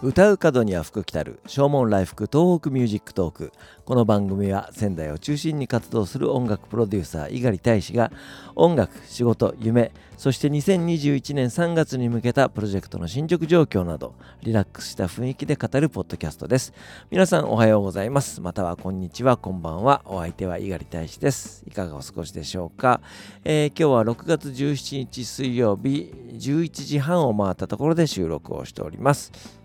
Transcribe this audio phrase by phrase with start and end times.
[0.00, 3.52] 唱う門には福来たる唱門来福 TOHOKU MUSIC TALK。
[3.84, 8.12] この番組は仙台を中心に活動する音楽プロデューサー猪狩大使が
[8.54, 16.72] 音楽仕事夢そして2021年3月に向けたプロジェクトの進捗状況などリラックスした雰囲気で語るポッドキャストです。
[17.10, 18.40] 皆さんおはようございます。
[18.40, 19.36] またはこんにちは。
[19.36, 20.02] こんばんは。
[20.04, 21.64] お相手は猪狩大使です。
[21.66, 23.00] いかがお過ごしでしょうか、
[23.42, 29.57] えー、今日は6月17日水曜日11時半を回ったところで収録をしております。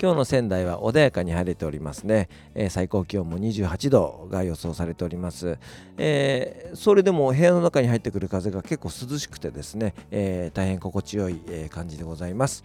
[0.00, 5.56] 今日の仙台は穏やかに晴れておりますね、えー、最高気温も28度が予想されております、
[5.98, 12.64] えー、それでも部屋の中に入ってくる風が結構涼しくてですね、えー、大変心地よい、え感じでございます、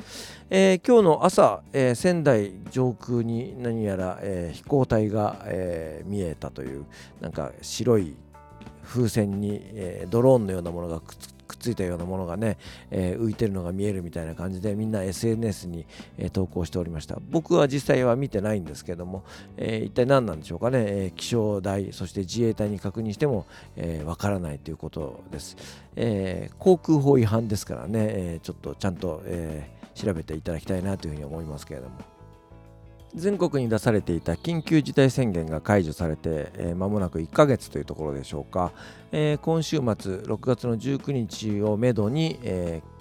[0.49, 6.85] え今日の朝、え仙台上空に何やら、え飛行体が、え見えたという
[7.21, 8.15] なんか白い
[8.83, 12.57] 風船に、えドローンのようなものがくっつくついたようなものがね、
[12.91, 15.85] えー、浮いてるのが見えるみたいな感じでみんな SNS に、
[16.17, 17.17] えー、投稿しておりました。
[17.29, 19.23] 僕は実際は見てないんですけども、
[19.57, 25.57] えー、一体何なんでしょうかね、え気象台そして自衛隊に確認してもわ、えー、からないということです、
[25.95, 32.18] え航空法違反ですからね、えちょっとちゃんと、え調べていただきたいなというふうに思いますけれども。
[33.15, 38.71] 全国に出されていた緊急事態宣言が解除されて、えー、間もなく1ヶ月というところでしょうか、
[39.11, 42.99] えー、今週末6月の19日をめどに、えー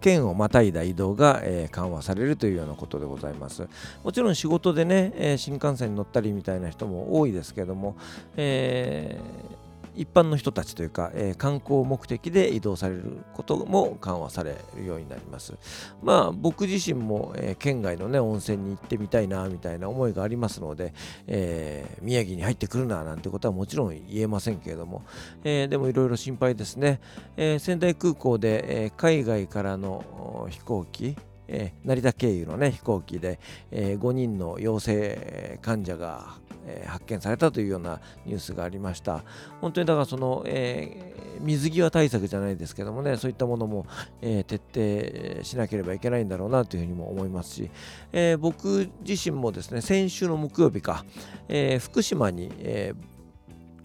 [0.00, 3.68] 県をまたいだ移動が、え、緩和されるというようなことでございます。
[4.02, 7.96] もちろん仕事でね、え、新幹線に乗ったりみたいな人も多いですけども、
[8.34, 9.59] えー
[9.94, 15.54] 一般の人たちというか、えー、観光目的で移動されることも緩和されるようになります。
[16.02, 20.92] まあ僕自身も、えー、県外のね温泉に行ってみたいなみたいな思いがありますので、
[21.26, 25.02] えー、宮城に入ってくるななんてことはもちろん言えませんけれども、
[25.44, 27.00] えでもいろいろ心配ですね。
[27.36, 31.16] え仙台空港で、え海外からの飛行機
[31.52, 33.40] えー、成田経由の、ね、飛行機で、
[33.72, 39.24] えー、5人の陽性患者が、え、発見されたというようなニュースがありました。
[39.60, 43.86] 本当にだからその、えー、水際対策じゃないですけどもね、そういったものも、
[44.20, 47.70] えー、徹底しなければいけないんだろうなというふうにも思いますし、
[48.12, 51.04] えー、僕自身もですね、先週の木曜日か、
[51.48, 52.94] え、福島に、え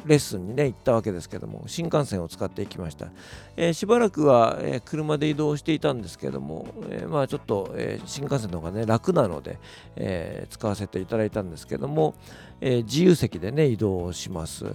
[0.06, 3.08] レッスンにね行ったわけですけども新幹線を使っていきました、
[3.58, 9.60] えー、しばらくは、えー、車で移動していたんですけども、えー、まあちょっと、え新幹線の方がね楽なので、
[9.96, 12.16] え使わせていただいたんですけども、
[12.62, 14.66] え自由席でね移動します、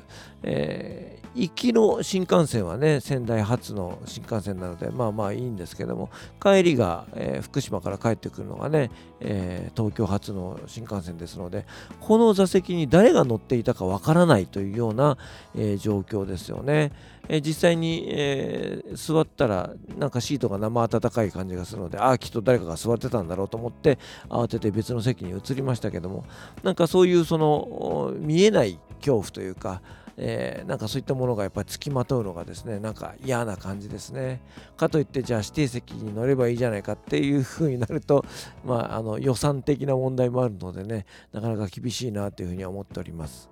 [0.42, 6.10] え行きの新幹線はね仙台発の新幹線なのでまあまあいいんですけども
[6.42, 11.66] 帰りが、え福島から帰ってくるのがね、え東京発の新幹線ですので
[12.00, 15.16] この座席に誰が乗っていたかわからないというような、
[15.56, 16.92] え、状況ですよね。
[17.32, 23.98] え、実際に、えー、座ったらなんかシートが生温かい感じがするのでああきっと誰かが座ってたんだろうと思って
[24.28, 26.24] 慌てて別の席に移りましたけども
[26.64, 29.80] なんかそういうその見えない恐怖というか
[30.22, 34.42] えー、なんかそういったものがやっぱりつきまとうのがですねなんか嫌な感じですね
[34.76, 38.26] かといってじゃあ指定席に乗ればいいじゃないかっていう風になると、
[38.62, 43.48] まあ、あの予算的な問題もあるのでねなかなか厳しいなというふうには思っております。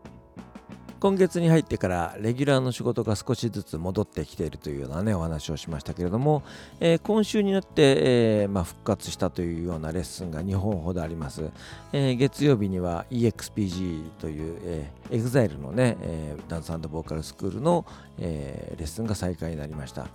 [1.00, 6.42] 今月に入ってからレギュラーの仕事が少しずつ戻ってきているというようなねお話をしましたけれども、
[6.81, 11.50] えー、今週になって、えー、まあ、復活したというようなレッスンが2本ほどあります、
[11.92, 17.86] えー、月曜日には EXPG という、えー、EXILE のね、えダンスボーカルスクールの、
[18.19, 20.09] えレッスンが再開になりました。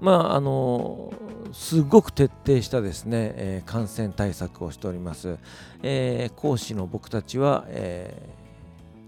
[0.00, 1.12] まああの
[1.52, 5.36] すごく徹底したですね、え感染対策をしております、
[5.82, 8.37] え講師の僕たちは、えー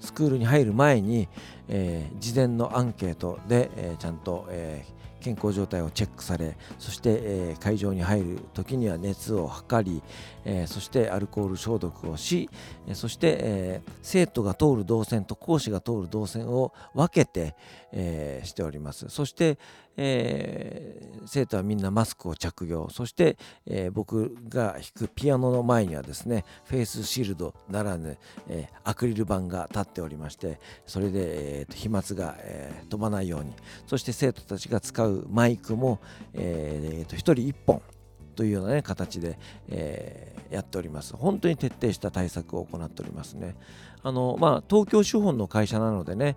[0.01, 1.29] スクールに入る前に、
[1.69, 10.03] えー、事前のアンケートで、えー、ちゃんと、えー健康状態をチェックされそして、え、会場に入る時には熱を測り、
[10.45, 12.49] え、そしてアルコール消毒をし、
[12.89, 17.55] え、そして、え生徒が通る動線と講師が通る動線を分けて、
[17.93, 19.09] えしております。
[19.09, 19.59] そして、
[19.97, 22.89] え生徒はみんなマスクを着用。
[22.91, 23.37] そして、
[23.67, 28.19] え僕が弾くピアノの前にはですねフェイスシールドならぬ、
[28.49, 33.53] えアクリル板が立っておりましてそれで、えー、飛沫が、え飛ばないように。
[33.87, 36.01] そして生徒たちが使うマイクも、
[36.35, 37.83] えー、と1人1本
[38.31, 39.39] というような、ね、形で、
[39.69, 41.15] えー、やっております。
[41.15, 43.57] 本当に徹底した対策を行っておりますね。
[44.03, 46.37] あのまあ、東京資本の会社なのでね、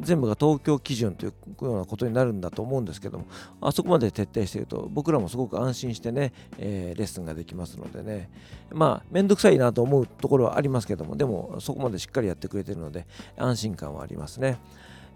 [0.00, 1.32] 全部が東京基準という
[1.62, 3.26] ようなことになるんだと思うんですけども、
[3.60, 8.30] あそこまで徹底していると、僕らもすごく安心してね、えー、レッスンができますのでね、
[8.72, 13.06] まあ、めんどくさいなと思うところはありますけども、でも、そこまでしっかりやってくれてるので、
[13.36, 14.58] 安心感はありますね。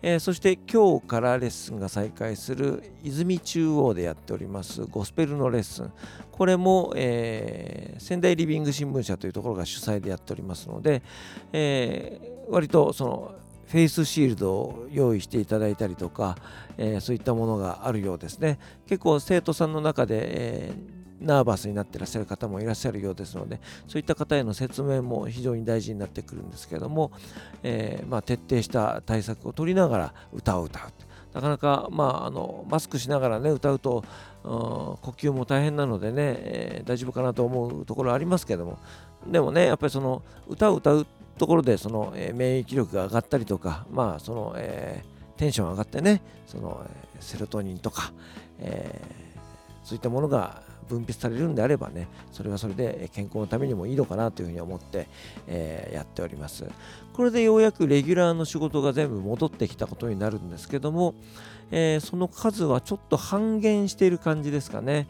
[0.02, 5.92] えー、そして今日からレッスンが再開する泉中央でやっておりますゴスペルのレッスン。
[6.30, 11.02] これも、えー、仙台リビング新聞社というところが主催でやっておりますので、
[11.52, 13.34] えー、割とその
[13.66, 16.36] フェイスシールドを用意していただいたりとか、
[16.78, 18.58] えー、そういったものがあるようですね。
[18.86, 20.72] 結構生徒さんの中で、え
[21.20, 27.10] ナーバスになってらっしゃる方もいらっしゃるようですのでそういった方への説明も非常に大事になってくるんですけども、
[27.62, 30.82] えー、まあ、徹底した対策を取りながら歌を歌う
[31.36, 34.04] なかなか、まあ、あのマスクしながら、ね、歌うと
[34.42, 38.78] 呼吸も大変なのでね、えー、大丈夫かなと思うところありますけども。
[39.26, 48.12] でもねやっぱりその歌を歌うところでその、えー、免疫力が上がったりとかまあその、えー、テンション上がってねその、えセロトニンとか、
[48.60, 49.00] え
[49.82, 55.08] そういったものが分泌されるんであればねそれはそれで健康のためにもいいのかなというふうに思って、
[55.46, 56.64] えー、やっております。
[57.12, 61.14] これでようやくレギュラーの仕事が全部戻ってきたことになるんですけども、
[61.70, 65.08] えー、その数はちょっと半減している感じですかね。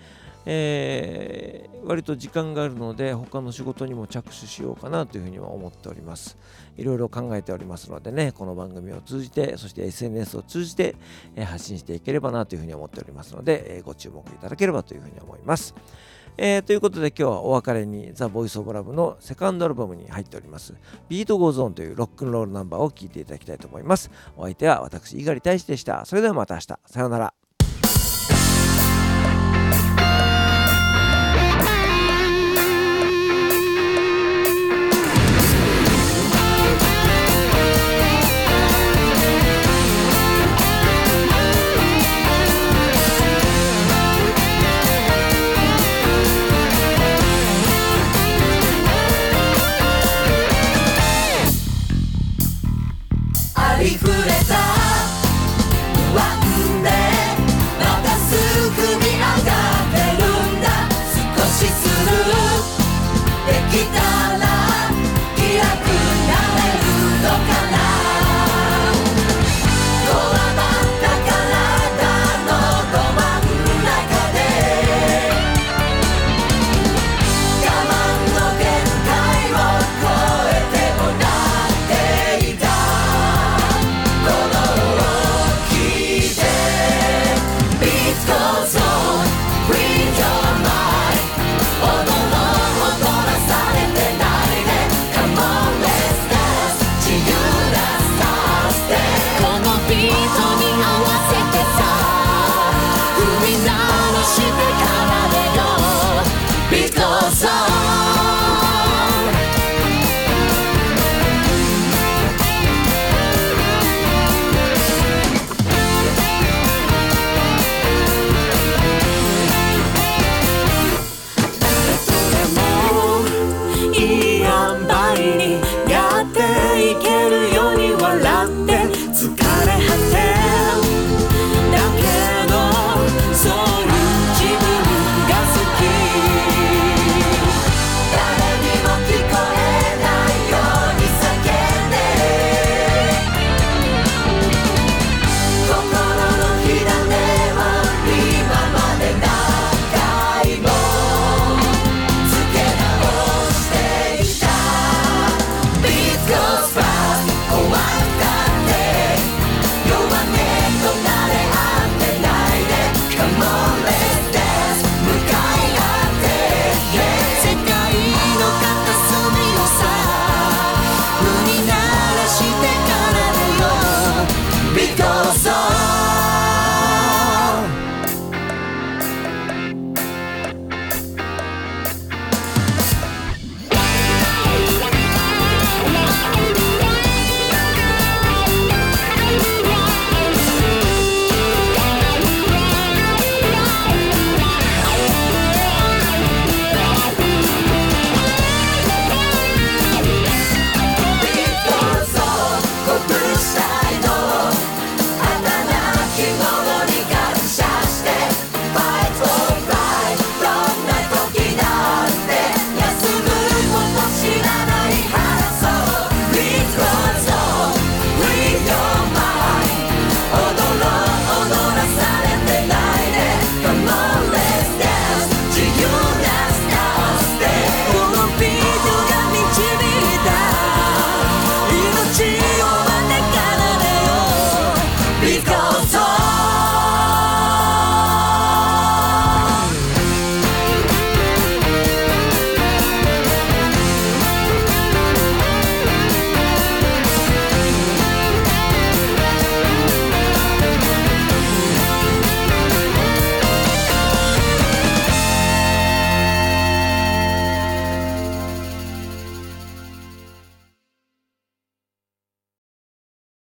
[0.49, 6.39] えー、割と時間があるので他の仕事にも着手しようかなというふうには思っております。
[6.77, 10.95] いろいろ考えておりますのでねこの番組を通じてそして SNS を通じて、
[11.35, 15.75] えー、発信していければなというふうに思っておりますので、えー、ご注目いただければというふうに思います。
[16.39, 20.75] えー、ということで今日はお別れに The Voice of Love のセカンドアルバムに入っております。
[21.09, 24.11] Beat Goes On というロックンロールナンバーを聴いていただきたいと思います。
[24.37, 26.05] お相手は私猪狩大志でした。
[26.05, 26.67] それではまた明日。
[26.85, 27.46] さようなら。